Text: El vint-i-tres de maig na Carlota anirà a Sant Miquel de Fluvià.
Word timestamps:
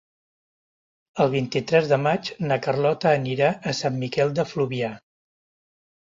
El 1.25 1.29
vint-i-tres 1.33 1.89
de 1.91 1.99
maig 2.05 2.31
na 2.47 2.57
Carlota 2.69 3.13
anirà 3.19 3.51
a 3.75 3.75
Sant 3.83 4.01
Miquel 4.07 4.35
de 4.41 4.49
Fluvià. 4.55 4.93